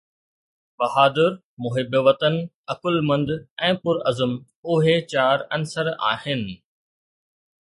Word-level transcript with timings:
بهادر، 0.79 1.33
محب 1.65 1.93
وطن، 2.07 2.35
عقلمند 2.75 3.35
۽ 3.69 3.77
پرعزم 3.85 4.35
اهي 4.75 4.97
چار 5.15 5.45
عنصر 5.59 5.93
آهن. 6.15 6.45